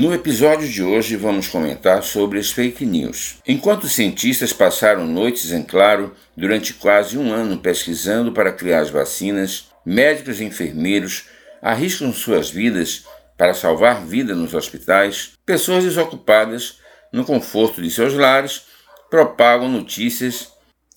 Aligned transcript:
No 0.00 0.14
episódio 0.14 0.66
de 0.66 0.82
hoje 0.82 1.14
vamos 1.14 1.46
comentar 1.46 2.02
sobre 2.02 2.38
as 2.38 2.50
fake 2.50 2.86
news. 2.86 3.36
Enquanto 3.46 3.86
cientistas 3.86 4.50
passaram 4.50 5.06
noites 5.06 5.52
em 5.52 5.62
claro 5.62 6.14
durante 6.34 6.72
quase 6.72 7.18
um 7.18 7.30
ano 7.30 7.58
pesquisando 7.58 8.32
para 8.32 8.50
criar 8.50 8.80
as 8.80 8.88
vacinas, 8.88 9.66
médicos 9.84 10.40
e 10.40 10.44
enfermeiros 10.44 11.26
arriscam 11.60 12.14
suas 12.14 12.48
vidas 12.48 13.04
para 13.36 13.52
salvar 13.52 14.02
vida 14.06 14.34
nos 14.34 14.54
hospitais, 14.54 15.32
pessoas 15.44 15.84
desocupadas 15.84 16.78
no 17.12 17.22
conforto 17.22 17.82
de 17.82 17.90
seus 17.90 18.14
lares 18.14 18.62
propagam 19.10 19.68
notícias 19.68 20.48